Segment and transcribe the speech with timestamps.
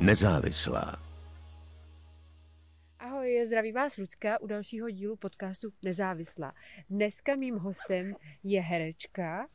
[0.00, 0.96] Nezávislá.
[2.98, 6.54] Ahoj, zdraví vás Lucka u dalšího dílu podcastu Nezávislá.
[6.90, 9.48] Dneska mým hostem je herečka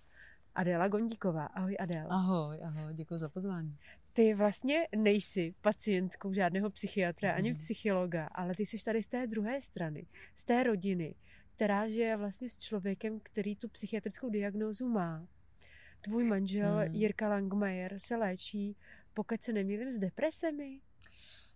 [0.56, 1.46] Adela Gondíková.
[1.46, 2.08] Ahoj Adel.
[2.10, 3.78] Ahoj, ahoj, děkuji za pozvání.
[4.14, 9.62] Ty vlastně nejsi pacientkou žádného psychiatra ani psychologa, ale ty jsi tady z té druhé
[9.62, 10.06] strany,
[10.36, 11.16] z té rodiny,
[11.56, 15.28] která žije vlastně s člověkem, který tu psychiatrickou diagnózu má.
[16.02, 16.96] Tvůj manžel hmm.
[16.96, 18.76] Jirka Langmajer se léčí,
[19.14, 20.82] pokud se nemýlím, s depresemi.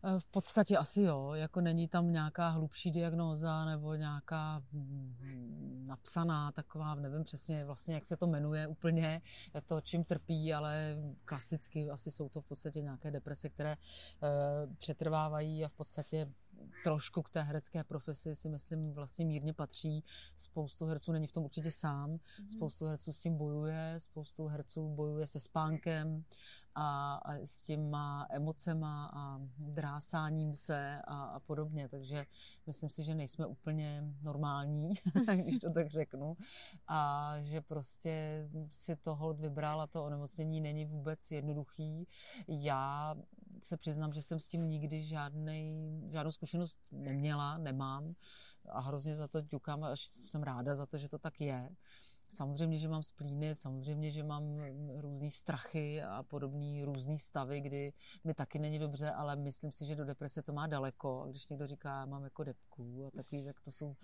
[0.03, 6.51] Eh, v podstatě asi jo, jako není tam nějaká hlubší diagnóza nebo nějaká mm, napsaná
[6.51, 9.21] taková, nevím přesně vlastně, jak se to jmenuje úplně,
[9.65, 13.77] to, čím trpí, ale klasicky asi jsou to v podstatě nějaké deprese, které e,
[14.77, 16.27] přetrvávají a v podstatě
[16.83, 20.03] trošku k té herecké profesi si myslím vlastně mírně patří.
[20.35, 22.49] Spoustu herců není v tom určitě sám, mhm.
[22.49, 26.23] spoustu herců s tím bojuje, spoustu herců bojuje se spánkem
[26.75, 31.89] a, a s těma emocema a drásáním se a, a podobně.
[31.89, 32.25] Takže
[32.67, 34.93] myslím si, že nejsme úplně normální,
[35.35, 36.37] když to tak řeknu.
[36.87, 42.07] A že prostě si to hold vybral a to onemocnění není vůbec jednoduchý.
[42.47, 43.15] Já
[43.65, 45.73] se přiznám, že jsem s tím nikdy žádnej,
[46.09, 48.15] žádnou zkušenost neměla, nemám
[48.69, 49.95] a hrozně za to ťukám a
[50.27, 51.69] jsem ráda za to, že to tak je.
[52.29, 54.43] Samozřejmě, že mám splíny, samozřejmě, že mám
[54.97, 57.93] různé strachy a podobné různé stavy, kdy
[58.23, 61.21] mi taky není dobře, ale myslím si, že do deprese to má daleko.
[61.21, 63.95] A když někdo říká, mám jako depku a takový, tak to jsou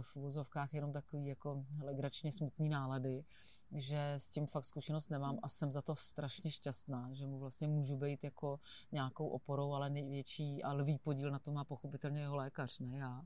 [0.00, 3.24] v úvozovkách jenom takový jako legračně smutný nálady,
[3.72, 7.68] že s tím fakt zkušenost nemám a jsem za to strašně šťastná, že mu vlastně
[7.68, 8.60] můžu být jako
[8.92, 13.22] nějakou oporou, ale největší a lvý podíl na to má pochopitelně jeho lékař, ne já.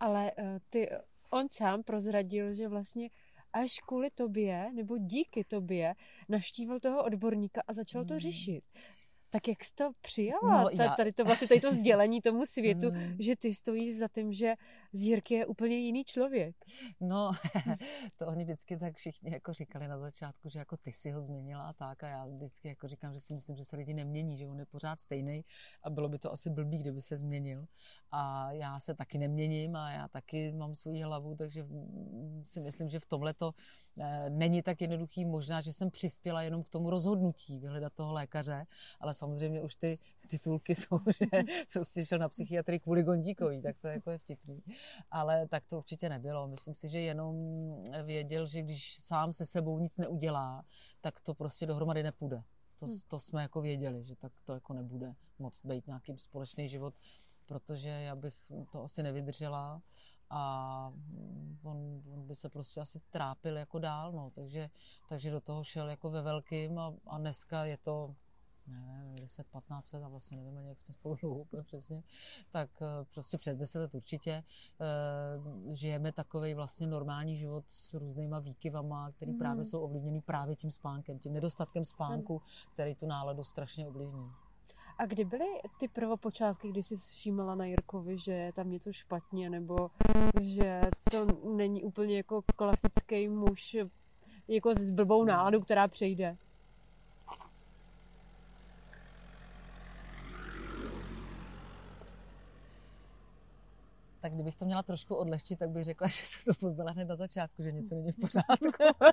[0.00, 0.90] Ale uh, ty,
[1.30, 3.10] on sám prozradil, že vlastně
[3.52, 5.94] až kvůli tobě nebo díky tobě
[6.28, 8.20] naštívil toho odborníka a začal to hmm.
[8.20, 8.64] řešit.
[9.30, 10.62] Tak jak jsi to přijala?
[10.62, 10.94] No, já...
[10.96, 13.16] Tady to vlastně tady to sdělení tomu světu, mm.
[13.18, 14.54] že ty stojíš za tím, že
[14.92, 16.56] z Jirky je úplně jiný člověk.
[17.00, 17.32] No,
[18.16, 21.62] to oni vždycky tak všichni jako říkali na začátku, že jako ty si ho změnila
[21.62, 24.48] a tak a já vždycky jako říkám, že si myslím, že se lidi nemění, že
[24.48, 25.44] on je pořád stejný
[25.82, 27.66] a bylo by to asi blbý, kdyby se změnil.
[28.10, 31.66] A já se taky neměním a já taky mám svou hlavu, takže
[32.44, 33.54] si myslím, že v tomhle to
[33.98, 35.24] eh, není tak jednoduchý.
[35.24, 38.66] Možná, že jsem přispěla jenom k tomu rozhodnutí vyhledat toho lékaře,
[39.00, 41.26] ale samozřejmě už ty titulky jsou, že
[41.72, 44.62] prostě šel na psychiatrii kvůli Gondíkový, tak to je jako je vtipný.
[45.10, 46.48] Ale tak to určitě nebylo.
[46.48, 47.58] Myslím si, že jenom
[48.02, 50.64] věděl, že když sám se sebou nic neudělá,
[51.00, 52.42] tak to prostě dohromady nepůjde.
[52.80, 52.98] To, hm.
[53.08, 56.94] to jsme jako věděli, že tak to jako nebude moc být nějaký společný život,
[57.46, 59.82] protože já bych to asi nevydržela
[60.30, 60.92] a
[61.62, 64.30] on, on by se prostě asi trápil jako dál, no.
[64.30, 64.70] takže,
[65.08, 68.14] takže do toho šel jako ve velkým a, a dneska je to
[68.66, 72.02] ne, 10, 15 let a vlastně nevím ani, jak jsme spolu dlouho úplně přesně,
[72.50, 74.44] tak eh, prostě přes 10 let určitě e,
[75.74, 79.38] žijeme takový vlastně normální život s různýma výkyvama, které mm.
[79.38, 82.42] právě jsou ovlivněny právě tím spánkem, tím nedostatkem spánku,
[82.72, 84.30] který tu náladu strašně ovlivní.
[84.98, 85.46] A kdy byly
[85.78, 89.90] ty prvopočátky, kdy jsi všímala na Jirkovi, že je tam něco špatně, nebo
[90.40, 90.80] že
[91.10, 93.76] to není úplně jako klasický muž
[94.48, 96.36] jako s blbou náladu, která přejde?
[104.22, 107.16] Tak kdybych to měla trošku odlehčit, tak bych řekla, že se to poznala hned na
[107.16, 109.06] začátku, že něco není v pořádku.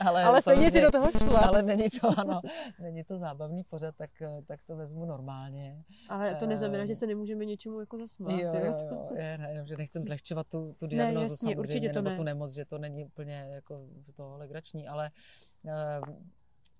[0.00, 1.40] ale ale stejně si do toho šla.
[1.52, 2.40] Ale není to, ano,
[2.80, 4.10] není to zábavný pořad, tak,
[4.46, 5.84] tak to vezmu normálně.
[6.08, 8.32] Ale to neznamená, že se nemůžeme něčemu jako zasmát.
[8.32, 11.98] Jo, jo, jo, je, ne, že nechcem zlehčovat tu, tu diagnozu ne, jasně, samozřejmě, to
[11.98, 12.16] nebo ne.
[12.16, 15.10] tu nemoc, že to není úplně jako to legrační, ale
[15.64, 16.14] uh,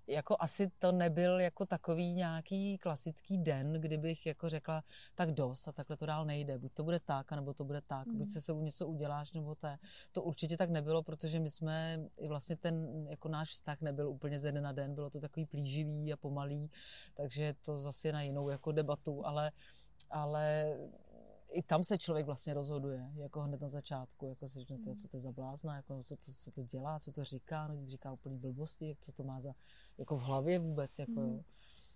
[0.07, 4.83] jako asi to nebyl jako takový nějaký klasický den, kdybych jako řekla,
[5.15, 6.57] tak dost a takhle to dál nejde.
[6.57, 8.07] Buď to bude tak, nebo to bude tak.
[8.07, 8.17] Mm.
[8.17, 9.67] Buď se sebou něco uděláš, nebo to.
[10.11, 14.51] To určitě tak nebylo, protože my jsme, vlastně ten jako náš vztah nebyl úplně ze
[14.51, 16.71] dne na den, bylo to takový plíživý a pomalý,
[17.13, 19.51] takže to zase je na jinou jako debatu, ale
[20.09, 20.77] ale
[21.53, 25.17] i tam se člověk vlastně rozhoduje, jako hned na začátku, jako si řekne, co to
[25.17, 28.37] je za blázna, jako co, co, co, to dělá, co to říká, no, říká úplný
[28.37, 29.53] blbosti, co to má za,
[29.97, 31.41] jako v hlavě vůbec, jako, mm.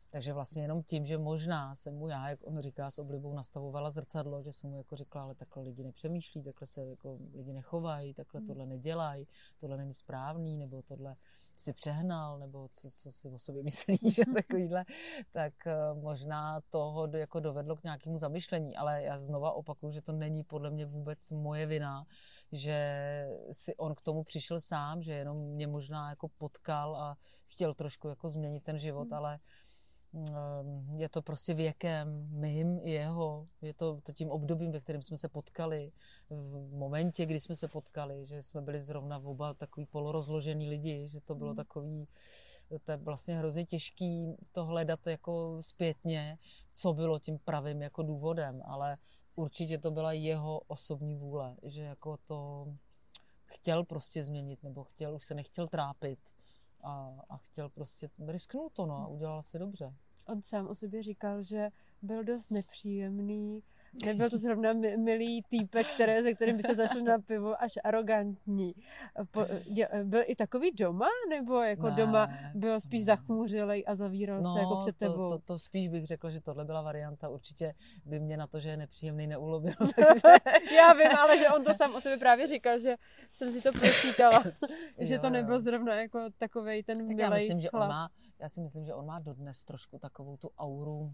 [0.09, 3.89] Takže vlastně jenom tím, že možná jsem mu já, jak on říká, s oblibou nastavovala
[3.89, 8.13] zrcadlo, že jsem mu jako říkala, ale takhle lidi nepřemýšlí, takhle se jako lidi nechovají,
[8.13, 8.48] takhle mm.
[8.48, 9.27] tohle nedělají,
[9.57, 11.15] tohle není správný, nebo tohle
[11.59, 14.86] si přehnal, nebo co, co si o sobě myslí, že takovýhle,
[15.31, 18.75] tak eh, možná toho jako dovedlo k nějakému zamyšlení.
[18.75, 22.06] Ale já znova opakuju, že to není podle mě vůbec moje vina,
[22.51, 22.77] že
[23.51, 27.18] si on k tomu přišel sám, že jenom mě možná jako potkal a
[27.48, 29.13] chtěl trošku jako změnit ten život, hmm.
[29.13, 29.39] ale
[30.95, 35.18] je to prostě věkem mým i jeho, je to, to tím obdobím, ve kterém jsme
[35.18, 35.92] se potkali,
[36.30, 41.07] v momentě, kdy jsme se potkali, že jsme byli zrovna v oba takový polorozložený lidi,
[41.07, 41.56] že to bylo Mm.
[41.56, 42.07] takový,
[42.83, 46.38] to je vlastně hrozně těžký to hledat jako zpětně,
[46.74, 48.98] co bylo tím pravým jako důvodem, ale
[49.36, 52.68] určitě to byla jeho osobní vůle, že jako to
[53.45, 56.19] chtěl prostě změnit, nebo chtěl, už se nechtěl trápit
[56.88, 59.94] a, a chtěl prostě, risknout to, no, a udělal si dobře.
[60.25, 61.69] On sám o sobě říkal, že
[62.01, 63.63] byl dost nepříjemný,
[64.06, 67.74] nebyl to zrovna mi- milý týpek, které, se kterým by se zašel na pivo, až
[67.84, 68.76] arrogantní.
[69.32, 73.06] Po, dě, byl i takový doma, nebo jako Ne, doma byl spíš ne.
[73.06, 75.30] zachmuřilej a zavíral se jako před to, tebou?
[75.30, 77.30] to, to, spíš bych řekla, že tohle byla varianta.
[77.30, 77.74] Určitě
[78.06, 79.74] by mě na to, že je nepříjemný, neulobil.
[79.96, 80.22] Takže
[80.76, 82.96] Já vím, ale že on to sám o sobě právě říkal, že
[83.34, 84.44] jsem si to pročítala,
[84.98, 85.34] že Jo, to jo.
[85.34, 87.90] nebyl zrovna jako takovej ten tak milej já myslím, že on chlap.
[87.90, 88.10] má,
[88.40, 91.12] já si myslím, že on má dodnes trošku takovou tu auru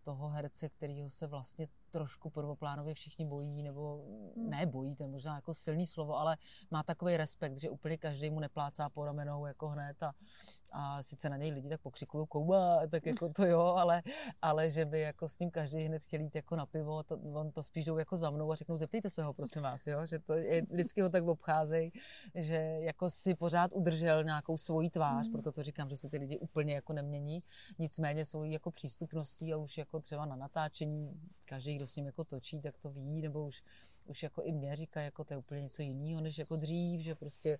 [0.00, 4.04] toho herce, kterýho se vlastně trošku prvoplánově všichni bojí, nebo
[4.36, 4.50] Hmm.
[4.50, 6.36] ne bojí, to je možná jako silný slovo, ale
[6.70, 10.12] má takový respekt, že úplně každý mu neplácá po ramenou jako hned a,
[10.72, 14.02] a sice na něj lidi tak pokřikují kouba, tak jako to jo, ale,
[14.42, 17.50] ale že by jako s ním každý hned chtěl jít jako na pivo, to, on
[17.52, 20.18] to spíš jdou jako za mnou a řeknou, zeptejte se ho, prosím vás, jo, že
[20.18, 21.92] to je, vždycky ho tak obcházejí,
[22.34, 25.32] že jako si pořád udržel nějakou svoji tvář, Mm.
[25.32, 27.42] proto to říkám, že se ty lidi úplně jako nemění,
[27.78, 32.24] nicméně svojí jako přístupností a už jako třeba na natáčení, každý, kdo s ním jako
[32.24, 33.62] točí, tak to ví, nebo už,
[34.04, 37.14] už jako i mě říká, jako to je úplně něco jiného, než jako dřív, že
[37.14, 37.58] prostě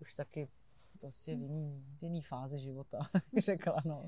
[0.00, 0.48] už taky
[0.96, 2.98] prostě v jiný, v jiný fázi života,
[3.38, 4.06] řekla, no.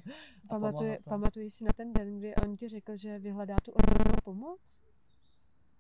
[0.48, 4.60] Pamatuje, pamatuji si na ten den, kdy on ti řekl, že vyhledá tu odbornou pomoc?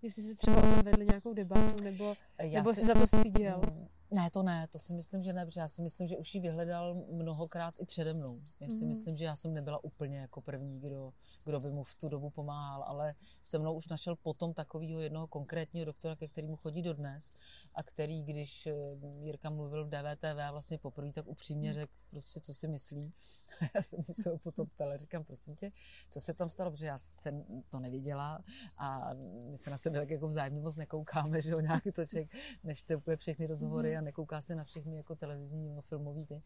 [0.02, 3.62] Jestli jsi třeba vedli nějakou debatu, nebo, Já nebo si- jsi za to styděl?
[4.10, 6.34] Mm, Ne, to ne, to si myslím, že ne, protože já si myslím, že už
[6.34, 8.34] ji vyhledal mnohokrát i přede mnou.
[8.60, 8.88] Já si Mhm.
[8.88, 11.12] myslím, že já jsem nebyla úplně jako první, kdo,
[11.44, 15.26] kdo by mu v tu dobu pomáhal, ale se mnou už našel potom takového jednoho
[15.26, 17.32] konkrétního doktora, ke kterému chodí dodnes
[17.74, 18.72] a který, když eh,
[19.22, 21.74] Jirka mluvil v DVTV vlastně poprvé, tak upřímně Mhm.
[21.74, 23.12] řekl prostě, co si myslí.
[23.74, 25.70] já jsem se ho potom ptala, říkám, prosím tě,
[26.10, 28.44] co se tam stalo, protože já jsem to neviděla
[28.78, 29.14] a
[29.50, 32.30] my se na sebe tak jako vzájemně moc nekoukáme, že jo, nějaký to člověk
[32.64, 36.42] nečte úplně všechny rozhovory a nekouká se na všechny jako televizní nebo filmový ty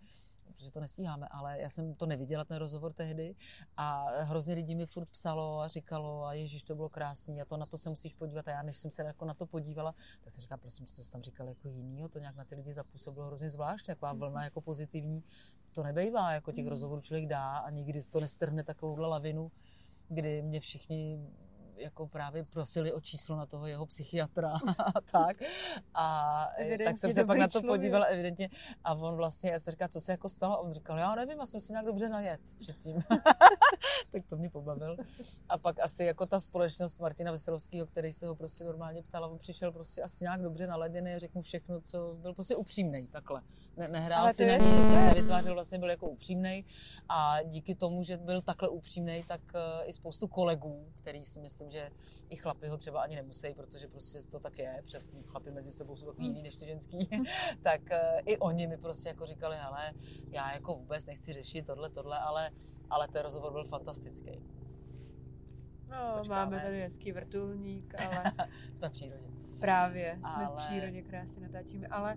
[0.53, 3.35] protože to nestíháme, ale já jsem to neviděla, ten rozhovor tehdy
[3.77, 7.57] a hrozně lidí mi furt psalo a říkalo a ježíš, to bylo krásný a to
[7.57, 8.49] na to se musíš podívat.
[8.49, 11.13] A já než jsem se jako na to podívala, tak jsem říkala, prosím, co jsi
[11.13, 14.61] tam říkal jako jinýho, to nějak na ty lidi zapůsobilo hrozně zvlášť, taková vlna jako
[14.61, 15.25] pozitivní,
[15.73, 19.53] to nebejvá, jako těch rozhovorů člověk dá a nikdy to nestrhne takovouhle lavinu,
[20.09, 21.31] kdy mě všichni
[21.77, 24.53] jako právě prosili o číslo na toho jeho psychiatra
[24.95, 25.37] a tak.
[25.95, 27.81] A eh, tak Evidentně jsem se pak na to člověk.
[27.81, 28.51] podívala evidentně
[28.85, 31.39] a on vlastně, já jsem říkala, co se jako stalo a on říkal, já nevím,
[31.39, 33.03] já jsem si nějak dobře najet předtím.
[34.13, 34.97] tak to mě pobavil.
[35.49, 39.29] A pak asi jako ta společnost Martina Veselovského, který se ho prostě normálně ptal a
[39.29, 43.43] on přišel prostě asi nějak dobře naladěný řekl mu všechno, co byl prostě upřímný takhle.
[43.77, 45.05] Ne, nehrál Ale si na ní, nic super.
[45.05, 46.65] nevytvářel, vlastně byl jako upřímný
[47.09, 51.71] a díky tomu, že byl takhle upřímný, tak eh, i spoustu kolegů, který si myslím,
[51.71, 51.91] že
[52.29, 55.97] i chlapi ho třeba ani nemusí, protože prostě to tak je, před chlapi mezi sebou
[55.97, 57.09] jsou takový jiný než ty ženský,
[57.63, 59.93] tak eh, i oni mi prostě jako říkali, hele,
[60.31, 62.51] já jako vůbec nechci řešit tohle, tohle, ale,
[62.91, 64.43] ale ten rozhovor byl fantastický.
[65.89, 68.33] No, máme tady hezký vrtulník, ale
[68.75, 69.25] Jsme v přírodě.
[69.61, 72.17] právě jsme Ale- v přírodě krásně natáčíme, ale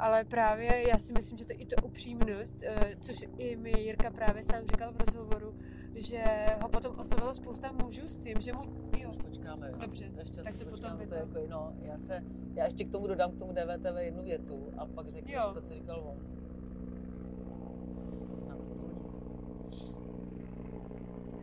[0.00, 4.10] ale právě já si myslím, že to i to upřímnost, eh, což i mi Jirka
[4.10, 5.54] právě sám říkal v rozhovoru,
[5.94, 6.24] že
[6.62, 8.60] ho potom oslovilo spousta mužů s tím, že mu...
[9.02, 9.70] Jo, počkáme.
[9.70, 9.76] jo.
[9.80, 13.32] Dobře, ještě tak to potom to jako, no, já, se, já ještě k tomu dodám
[13.32, 15.50] k tomu DVTV jednu větu a pak řekneš Jo.
[15.54, 16.30] to, co říkal on.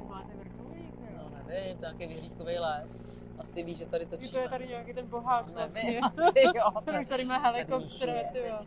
[0.08, 0.96] Máte vrtulník?
[1.18, 3.17] No nevím, to je nějaký vyhlídkový let.
[3.38, 4.32] Asi ví, že tady točíme.
[4.32, 5.84] to je tady nějaký ten boháč No, vlastně.
[5.84, 6.22] nevím, asi
[6.56, 6.82] jo.
[6.86, 8.58] Ten už tady má helikopter, ty jo.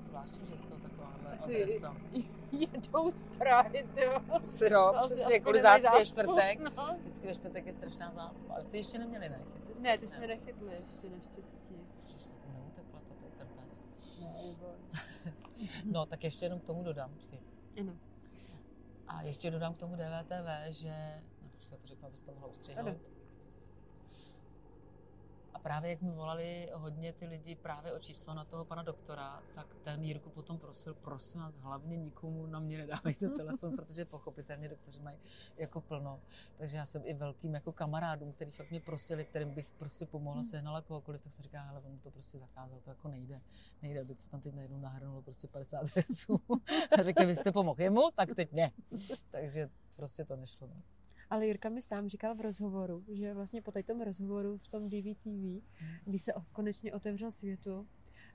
[0.00, 1.96] Zvláštní, že z toho takováhle Asi- adresa.
[2.52, 4.20] Jedou z Prahy, ty jo.
[4.44, 6.60] Si no, Asi- přesně, kvůli nemají zácpě je čtvrtek.
[6.76, 6.96] No.
[7.00, 8.52] Vždycky ve čtvrtek je strašná zácpa.
[8.54, 9.40] Ale jste ještě neměli, ne?
[9.54, 9.82] Chytli jste?
[9.82, 11.76] Ne, ty jsme nechytli ještě naštěstí.
[12.02, 13.00] Ježiš, tak mu neutekla
[13.38, 13.84] ta pes.
[14.20, 14.66] Nebo...
[15.84, 17.14] No, tak ještě jenom k tomu dodám.
[17.80, 17.92] Ano.
[19.08, 21.22] A ještě dodám k tomu DVTV, že...
[21.72, 22.96] No, počkej, to řeknu, abys to mohla ustřihnout.
[25.54, 29.42] A právě jak mi volali hodně ty lidi právě o číslo na toho pana doktora,
[29.54, 34.68] tak ten Jirku potom prosil, prosím vás, hlavně nikomu na mě nedávejte telefon, protože pochopitelně
[34.68, 35.18] doktoři mají
[35.56, 36.20] jako plno.
[36.58, 40.40] Takže já jsem i velkým jako kamarádům, který fakt mě prosili, kterým bych prostě pomohla,
[40.40, 40.50] hmm.
[40.50, 43.40] sehnala kohokoliv, tak se říká, hele, on to prostě zakázal, to jako nejde.
[43.82, 46.40] Nejde, aby se tam teď najednou nahrnulo prostě 50 věců.
[46.98, 48.70] A řekli, vy jste pomohl jemu, tak teď ne.
[49.30, 50.66] Takže prostě to nešlo.
[50.66, 50.82] Ne?
[51.32, 55.26] Ale Jirka mi sám říkal v rozhovoru, že vlastně po tom rozhovoru v tom DVTV,
[55.26, 55.60] hmm.
[56.04, 57.86] kdy se konečně otevřel světu,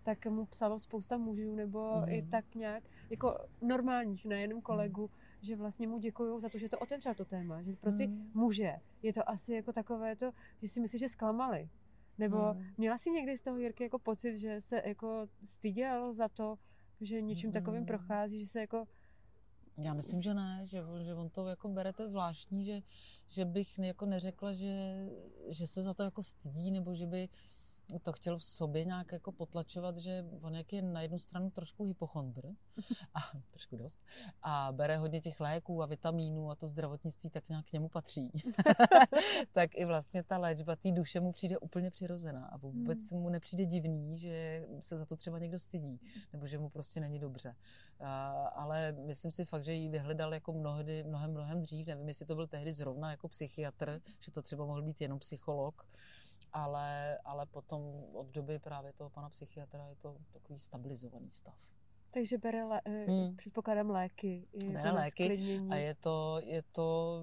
[0.04, 2.10] tak mu psalo spousta mužů, nebo mm.
[2.10, 5.10] i tak nějak, jako normálních, nejenom kolegů, mm.
[5.42, 7.62] že vlastně mu děkují za to, že to otevřel to téma.
[7.62, 8.32] Že pro ty mm.
[8.34, 11.70] muže je to asi jako takové to, že si myslí, že zklamali.
[12.18, 12.66] Nebo mm.
[12.78, 16.58] měla si někdy z toho Jirky jako pocit, že se jako styděl za to,
[17.02, 17.54] že něčím mm.
[17.54, 18.88] takovým prochází, že se jako
[19.78, 22.82] já myslím, že ne, že, že on to jako berete zvláštní, že,
[23.28, 25.06] že bych jako neřekla, že,
[25.50, 27.30] že se za to jako stydí, nebo že by
[28.04, 31.84] to chtěl v sobě nějak jako potlačovat, že on jak je na jednu stranu trošku
[31.84, 32.48] hypochondr,
[33.14, 33.20] a
[33.52, 34.02] trošku dost,
[34.42, 38.32] a bere hodně těch léků a vitamínů a to zdravotnictví tak nějak k němu patří,
[39.52, 43.22] tak i vlastně ta léčba té duše mu přijde úplně přirozená a vůbec hmm.
[43.22, 46.00] mu nepřijde divný, že se za to třeba někdo stydí,
[46.34, 47.56] nebo že mu prostě není dobře.
[48.00, 52.26] A, ale myslím si fakt, že ji vyhledal jako mnohdy, mnohem, mnohem dřív, nevím, jestli
[52.26, 55.86] to byl tehdy zrovna jako psychiatr, že to třeba mohl být jenom psycholog,
[56.54, 57.82] ale, ale potom
[58.14, 61.56] od doby právě toho pana psychiatra je to takový stabilizovaný stav.
[62.12, 63.36] Takže bere, lé, eh, hmm.
[63.36, 64.48] předpokládám, léky.
[64.74, 67.22] Bere léky a je to, je to,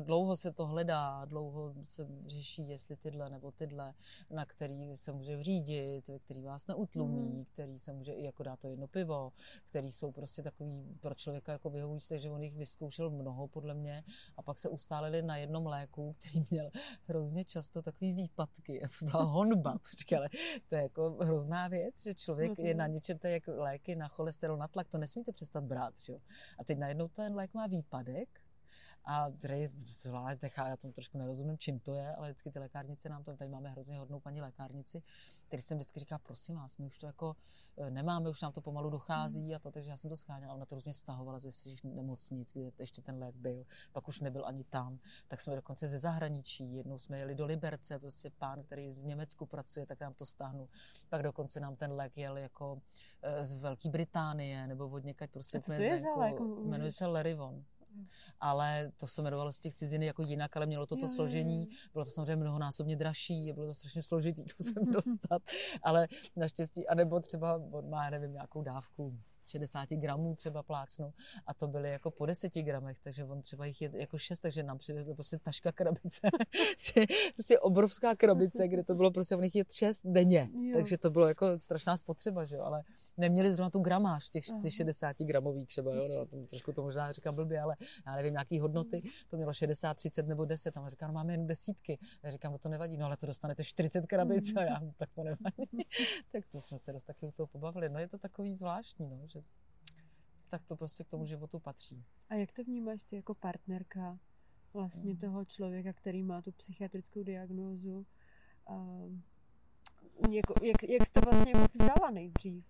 [0.00, 3.94] dlouho se to hledá, dlouho se řeší, jestli tyhle nebo tyhle,
[4.30, 7.44] na který se může vřídit, který vás neutlumí, hmm.
[7.44, 9.32] který se může i jako dát to jedno pivo,
[9.64, 14.04] který jsou prostě takový pro člověka jako vyhovující, takže on jich vyzkoušel mnoho podle mě
[14.36, 16.70] a pak se ustálili na jednom léku, který měl
[17.06, 18.82] hrozně často takový výpadky.
[18.82, 20.28] A to byla honba, počkej, ale
[20.68, 23.52] to je jako hrozná věc, že člověk no to je na něčem, to je jako
[23.56, 25.98] léky na cholesterol na tlak, to nesmíte přestat brát.
[25.98, 26.14] Že?
[26.58, 28.40] A teď najednou ten lék má výpadek
[29.04, 33.24] a tady zvlášť já tomu trošku nerozumím, čím to je, ale vždycky ty lékárnice nám
[33.24, 35.02] to, tady máme hrozně hodnou paní lékárnici,
[35.54, 37.36] který jsem vždycky říká, prosím vás, my už to jako
[37.76, 39.54] e, nemáme, už nám to pomalu dochází hmm.
[39.54, 42.72] a to, takže já jsem to scháněla, ona to různě stahovala ze všech nemocnic, kde
[42.78, 46.98] ještě ten lék byl, pak už nebyl ani tam, tak jsme dokonce ze zahraničí, jednou
[46.98, 50.68] jsme jeli do Liberce, prostě pán, který v Německu pracuje, tak nám to stáhnu,
[51.08, 52.82] pak dokonce nám ten lék jel jako
[53.22, 55.60] e, z Velké Británie, nebo od někať prostě.
[55.60, 56.40] Co to je za lék?
[56.40, 57.64] Jmenuje se Lerivon
[58.40, 62.04] ale to se jmenovalo z těch ciziny jako jinak, ale mělo to to složení, bylo
[62.04, 65.42] to samozřejmě mnohonásobně dražší, bylo to strašně složitý to sem dostat,
[65.82, 71.12] ale naštěstí, anebo třeba on má, nevím, nějakou dávku 60 gramů třeba plácnu.
[71.46, 74.62] A to byly jako po 10 gramech, takže on třeba jich je jako 6, takže
[74.62, 76.28] nám přivezl prostě taška krabice,
[77.34, 80.76] prostě obrovská krabice, kde to bylo prostě, on jich je 6 denně, jo.
[80.76, 82.82] takže to bylo jako strašná spotřeba, že jo, ale
[83.16, 87.12] neměli zrovna tu gramáž, těch, těch 60 gramový třeba, jo, no, to, trošku to možná
[87.12, 89.10] říkám blbě, ale já nevím, nějaký hodnoty, mm.
[89.28, 92.58] to mělo 60, 30 nebo 10, tam říká, no máme jen desítky, já říkám, no
[92.58, 94.56] to nevadí, no ale to dostanete 40 krabic.
[94.56, 95.86] A já, tak to nevadí,
[96.32, 99.26] tak to jsme se dost taky u toho pobavili, no je to takový zvláštní, no,
[99.34, 99.42] že
[100.48, 102.04] tak to prostě k tomu životu patří.
[102.28, 104.18] A jak to vnímáš ty jako partnerka
[104.72, 105.18] vlastně mm.
[105.18, 108.06] toho člověka, který má tu psychiatrickou diagnózu?
[108.70, 112.64] Uh, něko, jak, jak jsi to vlastně jako vzala nejdřív?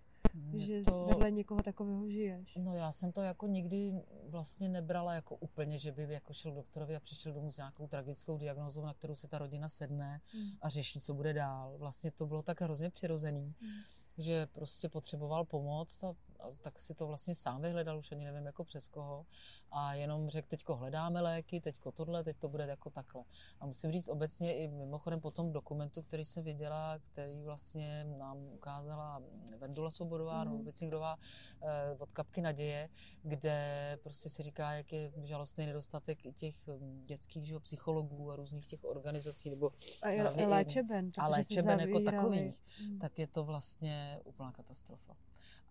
[0.55, 2.55] že to, vedle někoho takového žiješ.
[2.55, 3.93] No já jsem to jako nikdy
[4.29, 8.37] vlastně nebrala jako úplně, že by jako šel doktorovi a přišel domů s nějakou tragickou
[8.37, 10.49] diagnózou, na kterou se ta rodina sedne mm.
[10.61, 11.77] a řeší, co bude dál.
[11.77, 13.55] Vlastně to bylo tak hrozně přirozený.
[13.61, 13.69] Mm
[14.17, 18.45] že prostě potřeboval pomoc, a, a tak si to vlastně sám vyhledal, už ani nevím
[18.45, 19.25] jako přes koho.
[19.71, 23.23] A jenom řekl, teďko hledáme léky, teďko tohle, teď to bude jako takhle.
[23.59, 28.37] A musím říct obecně i mimochodem po tom dokumentu, který jsem viděla, který vlastně nám
[28.37, 29.21] ukázala
[29.57, 30.51] Vendula Svobodová, mm.
[30.51, 31.17] nebo Vicingrová
[31.61, 32.89] eh, od Kapky naděje,
[33.23, 38.35] kde prostě se říká, jak je žalostný nedostatek i těch hm, dětských že, psychologů a
[38.35, 39.71] různých těch organizací, nebo
[40.01, 42.99] a léčeben, a léčeben jako takových, mm.
[42.99, 45.15] tak je to vlastně úplná katastrofa.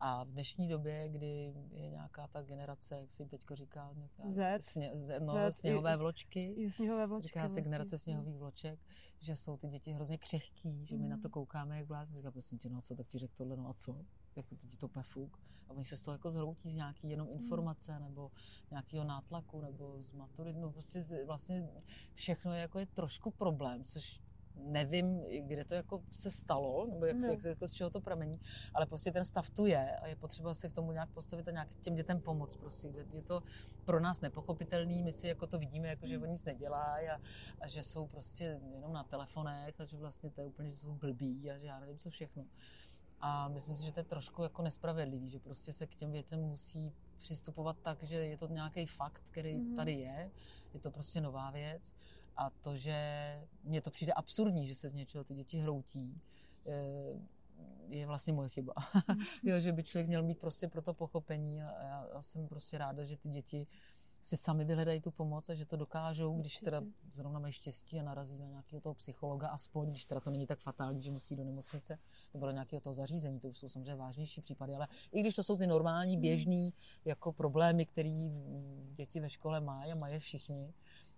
[0.00, 3.94] A v dnešní době, kdy je nějaká ta generace, jak se jim teď říká,
[4.28, 7.62] Z, sně, z, no, Z, sněhové vločky, sněhové vločky říká se vlastně.
[7.62, 8.80] generace sněhových vloček,
[9.20, 11.08] že jsou ty děti hrozně křehký, že my mm.
[11.08, 12.16] na to koukáme jak blázni.
[12.16, 14.04] Říká, prosím tě, no a co, tak ti řekl tohle, no a co?
[14.36, 15.40] Jako teď to pefuk.
[15.68, 17.32] A oni se z toho jako zhroutí z nějaký jenom mm.
[17.32, 18.30] informace, nebo
[18.70, 21.68] nějakého nátlaku, nebo z maturit, no prostě z, vlastně
[22.14, 24.20] všechno je jako je trošku problém, což
[24.56, 27.20] nevím, kde to jako se stalo, nebo jak, No.
[27.22, 28.40] se, jak, jako z čeho to pramení,
[28.74, 31.50] ale prostě ten stav tu je a je potřeba se k tomu nějak postavit a
[31.50, 32.54] nějak těm dětem pomoct.
[32.56, 32.92] Prostě.
[33.12, 33.42] Je to
[33.84, 36.22] pro nás nepochopitelný, my si jako to vidíme, jako že Mm.
[36.22, 37.20] oni nic nedělají a,
[37.60, 40.92] a, že jsou prostě jenom na telefonech a že vlastně to je úplně, že jsou
[40.94, 42.44] blbí a že já nevím co všechno.
[43.20, 46.40] A myslím si, že to je trošku jako nespravedlivý, že prostě se k těm věcem
[46.40, 49.74] musí přistupovat tak, že je to nějaký fakt, který Mhm.
[49.74, 50.30] tady je,
[50.74, 51.94] je to prostě nová věc
[52.36, 52.96] a to, že
[53.64, 56.20] mně to přijde absurdní, že se z něčeho ty děti hroutí,
[56.66, 57.20] eh,
[57.88, 58.74] je vlastně moje chyba.
[59.42, 62.78] jo, že by člověk měl mít prostě pro to pochopení a já, já jsem prostě
[62.78, 63.66] ráda, že ty děti
[64.22, 68.02] si sami vyhledají tu pomoc a že to dokážou, když teda zrovna mají štěstí a
[68.02, 71.44] narazí na nějakého toho psychologa aspoň, když teda to není tak fatální, že musí do
[71.44, 71.98] nemocnice
[72.34, 75.42] nebo do nějakého toho zařízení, to už jsou samozřejmě vážnější případy, ale i když to
[75.42, 76.22] jsou ty normální, Hmm.
[76.22, 76.74] běžný
[77.04, 78.30] jako problémy, které
[78.92, 80.74] děti ve škole mají a mají všichni,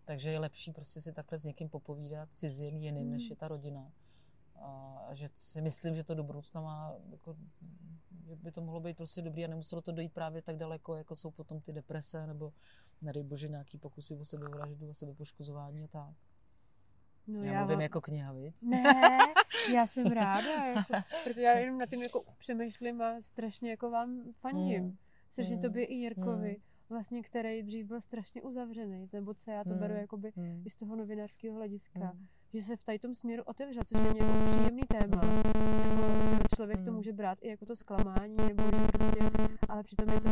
[0.07, 3.13] takže je lepší prostě si takhle s někým popovídat cizím, jiným, Hmm.
[3.13, 3.93] než je ta rodina.
[4.61, 7.37] A že si myslím, že to do budoucna má, jako,
[8.27, 11.17] že by to mohlo být prostě dobrý a nemuselo to dojít právě tak daleko, jako
[11.17, 12.53] jsou potom ty deprese nebo
[13.03, 16.15] nedej bože nějaký pokusy o sebevraždu a sebepoškozování a tak.
[17.27, 18.63] No, já, já mluvím vám- jako kniha, viď?
[18.63, 19.19] Ne,
[19.75, 20.93] já jsem ráda, jako,
[21.25, 24.83] protože já jenom nad tím jako přemýšlím a strašně jako vám fandím.
[24.85, 24.97] Mm.
[25.31, 25.63] Strašně Mm.
[25.63, 26.57] tobě i Jirkovi,
[26.89, 29.79] vlastně, který dřív byl strašně uzavřený, nebo co já to Mm.
[29.79, 30.63] beru jakoby Hmm.
[30.67, 32.27] i z toho novinářského hlediska, Hmm.
[32.55, 35.23] že se v tady tom směru otevřel, což není jako příjemný téma.
[35.25, 36.97] Jako, že člověk to Mm.
[36.97, 39.21] může brát i jako to zklamání, nebo že prostě,
[39.69, 40.31] ale přitom je to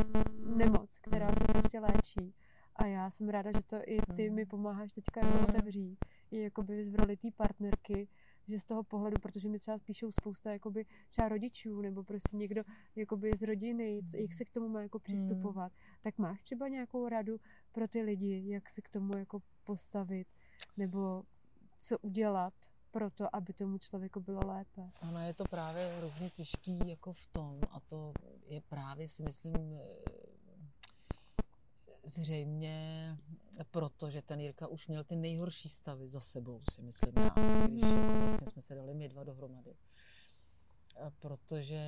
[0.56, 2.34] nemoc, která se prostě léčí.
[2.76, 4.36] A já jsem ráda, že to i ty Mm.
[4.36, 5.98] mi pomáháš teďka jako otevřít.
[6.30, 8.08] I jakoby v roli té partnerky,
[8.48, 12.62] že z toho pohledu, protože mi třeba píšou spousta jakoby třeba rodičů, nebo prostě někdo
[12.96, 15.72] jakoby z rodiny, jak se k tomu má jako přistupovat,
[16.02, 17.36] tak máš třeba nějakou radu
[17.72, 20.28] pro ty lidi, jak se k tomu jako postavit,
[20.76, 21.22] nebo
[21.80, 22.54] co udělat
[22.90, 24.90] pro to, aby tomu člověku bylo lépe.
[25.02, 28.12] Ono je to právě hrozně těžký jako v tom a to
[28.46, 29.78] je právě si myslím
[32.04, 33.16] zřejmě
[33.70, 37.34] proto, že ten Jirka už měl ty nejhorší stavy za sebou, si myslím já,
[37.66, 39.76] když vlastně jsme se dali my dva dohromady.
[40.96, 41.80] A Protože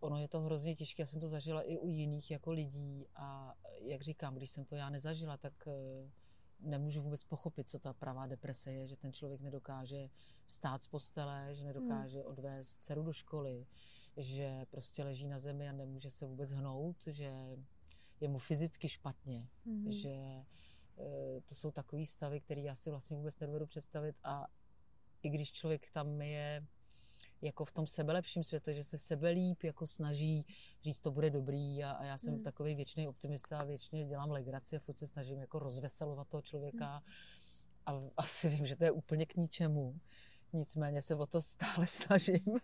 [0.00, 3.54] ono je to hrozně těžké, já jsem to zažila i u jiných jako lidí a
[3.80, 6.10] jak říkám, když jsem to já nezažila, tak eh,
[6.60, 10.10] nemůžu vůbec pochopit, co ta pravá deprese je, že ten člověk nedokáže
[10.46, 13.66] vstát z postele, že nedokáže odvést dceru do školy,
[14.16, 17.56] že prostě leží na zemi a nemůže se vůbec hnout, že
[18.24, 19.92] je mu fyzicky špatně, Mhm.
[19.92, 20.08] že
[20.98, 24.46] eh, to jsou takové stavy, které já si vlastně vůbec nedovedu představit a
[25.22, 26.66] i když člověk tam je
[27.42, 30.46] jako v tom sebelepším světle, že se sebe líp jako snaží
[30.82, 32.42] říct, to bude dobrý a, a já jsem Mm.
[32.42, 37.02] takový věčný optimista a věčně dělám legraci a furt se snažím jako rozveselovat toho člověka
[37.86, 40.00] a asi vím, že to je úplně k ničemu.
[40.54, 42.58] Nicméně se o to stále snažím.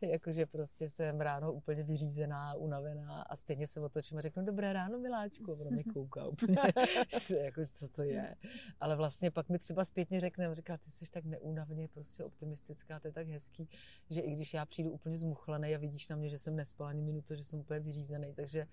[0.00, 4.98] Jakože prostě jsem ráno úplně vyřízená, unavená a stejně se otočím a řeknu, dobré ráno,
[4.98, 5.52] miláčku.
[5.52, 6.56] Ono mě kouká úplně,
[7.44, 8.36] jako, co to je.
[8.80, 13.08] Ale vlastně pak mi třeba zpětně řekne, říká, ty jsi tak neúnavně prostě optimistická, to
[13.08, 13.68] je tak hezký,
[14.10, 17.02] že i když já přijdu úplně zmuchlaný a vidíš na mě, že jsem nespal ani
[17.02, 18.66] minutu, že jsem úplně vyřízený, takže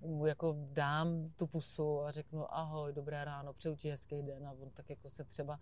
[0.00, 4.52] mu jako dám tu pusu a řeknu ahoj, dobré ráno, přeju ti hezký den a
[4.52, 5.60] on tak jako se třeba,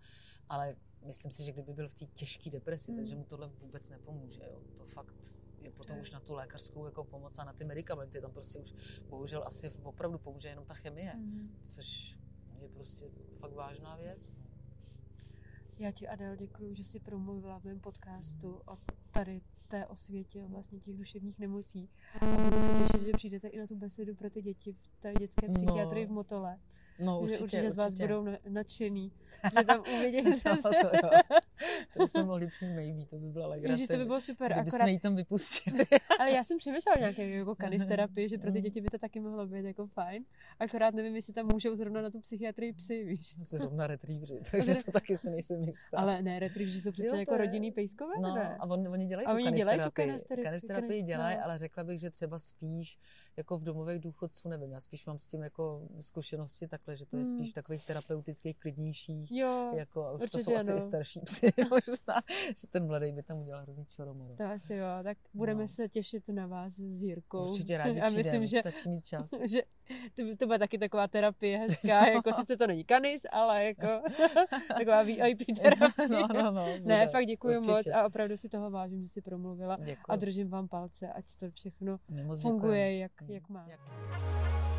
[0.49, 2.97] ale myslím si, že kdyby byl v té těžké depresi, Mm.
[2.97, 4.61] takže mu tohle vůbec nepomůže, jo.
[4.77, 8.31] To fakt je potom už na tu lékařskou jako pomoc a na ty medicamenty, tam
[8.31, 8.73] prostě už
[9.09, 11.55] bohužel asi opravdu pomůže jenom ta chemie, Mhm.
[11.63, 12.17] což
[12.61, 13.05] je prostě
[13.39, 14.33] fakt vážná věc.
[14.33, 14.45] no.
[15.77, 18.75] Já ti, Adel, děkuji, že jsi promluvila v mém podcastu o
[19.11, 21.89] tady té osvětě a vlastně těch duševních nemocí.
[22.21, 25.13] A budu se těšit, že přijdete i na tu besedu pro ty děti v té
[25.13, 25.53] dětské No.
[25.53, 26.59] psychiatrii v Motole.
[26.99, 28.03] No, Určitě, určitě, určitě z vás určitě.
[28.07, 29.11] budou na- nadšený,
[29.59, 31.09] že tam uvidí no, to jo.
[31.93, 33.73] To bychom mohli přijít maybe, to by byla legrace.
[33.73, 35.85] Ježiš, to by bylo super, Kdyby akorát, jsme jí tam vypustili.
[36.19, 38.63] ale já jsem přemýšlela nějaké jako kanisterapii, že pro ty Mm.
[38.63, 40.23] děti by to taky mohlo být jako fajn.
[40.59, 43.35] Akorát nevím, jestli tam můžou zrovna na tu psychiatrii psy, víš.
[43.39, 45.97] Zrovna retrievři, takže to taky si nejsem jistá.
[45.97, 48.57] Ale ne, retrievři jsou přece Jo, jako je- rodinný pejskové, No, ne?
[48.59, 50.05] a on, oni dělají A tu oni dělají tu kanisterapii.
[50.07, 51.43] kanisterapii, Kanisterapii kanis- dělají, no.
[51.43, 52.97] ale řekla bych, že třeba spíš
[53.37, 57.17] jako v domovech důchodců, nevím, já spíš mám s tím jako zkušenosti takhle, že to
[57.17, 57.35] je Hmm.
[57.37, 60.77] spíš v takových terapeutických, klidnějších, Jo, jako, a už to jsou asi ano.
[60.77, 62.21] i starší psy možná,
[62.61, 64.35] že ten mladý by tam udělal hrozný čoromoro.
[64.35, 65.67] to asi jo, tak budeme No.
[65.67, 67.49] se těšit na vás s Jirkou.
[67.49, 69.29] Určitě rádi A myslím, že stačí mít čas.
[69.51, 69.61] že
[70.15, 73.87] to, to bude taky taková terapie hezká, jako sice to není kanis, ale jako
[74.77, 76.07] taková VIP terapie.
[76.09, 77.71] no, no, no, ne, bude, fakt děkuji určitě.
[77.71, 80.03] moc a opravdu si toho vážím, že jsi promluvila Děkuji.
[80.09, 81.97] a držím vám palce, ať to všechno
[82.41, 83.65] funguje, jak, Yakma.
[83.67, 84.74] Yakma.